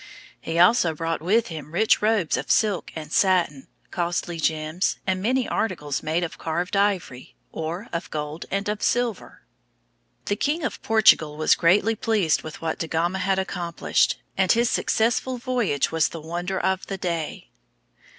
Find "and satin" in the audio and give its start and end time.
2.95-3.67